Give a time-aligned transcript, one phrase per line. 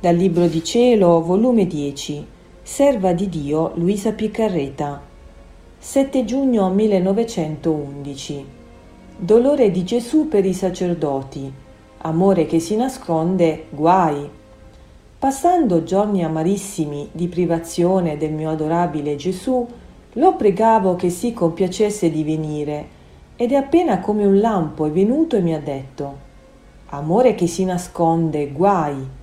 [0.00, 2.26] Dal Libro di Cielo, volume 10,
[2.62, 4.98] Serva di Dio Luisa Piccarreta,
[5.76, 8.46] 7 giugno 1911.
[9.18, 11.52] Dolore di Gesù per i sacerdoti,
[11.98, 14.26] amore che si nasconde, guai.
[15.18, 19.68] Passando giorni amarissimi di privazione del mio adorabile Gesù,
[20.14, 22.88] lo pregavo che si compiacesse di venire,
[23.36, 26.16] ed è appena come un lampo è venuto e mi ha detto,
[26.86, 29.18] amore che si nasconde, guai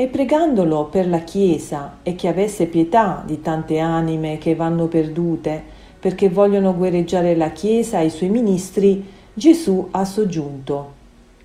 [0.00, 5.60] e pregandolo per la Chiesa e che avesse pietà di tante anime che vanno perdute
[5.98, 10.92] perché vogliono guerreggiare la Chiesa e i suoi ministri, Gesù ha soggiunto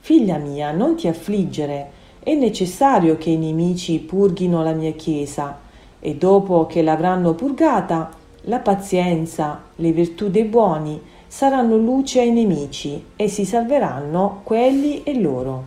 [0.00, 1.90] Figlia mia, non ti affliggere,
[2.20, 5.58] è necessario che i nemici purghino la mia Chiesa
[6.00, 8.08] e dopo che l'avranno purgata,
[8.44, 15.20] la pazienza, le virtù dei buoni saranno luce ai nemici e si salveranno quelli e
[15.20, 15.64] loro.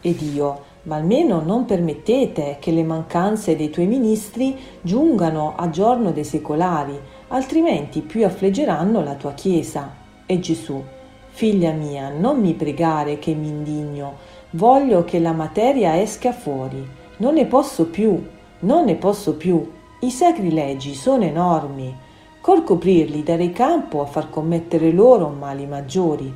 [0.00, 6.12] Ed io, ma almeno non permettete che le mancanze dei tuoi ministri giungano a giorno
[6.12, 9.94] dei secolari, altrimenti più affleggeranno la tua Chiesa.
[10.26, 10.80] E Gesù,
[11.28, 14.14] figlia mia, non mi pregare che mi indigno,
[14.50, 18.24] voglio che la materia esca fuori, non ne posso più,
[18.60, 19.68] non ne posso più,
[20.00, 21.94] i sacrilegi sono enormi,
[22.40, 26.32] col coprirli darei campo a far commettere loro mali maggiori.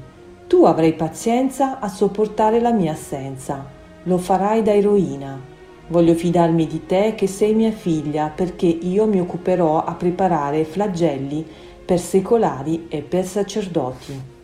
[0.49, 5.39] Tu avrai pazienza a sopportare la mia assenza lo farai da eroina.
[5.89, 11.45] Voglio fidarmi di te che sei mia figlia perché io mi occuperò a preparare flagelli
[11.85, 14.40] per secolari e per sacerdoti.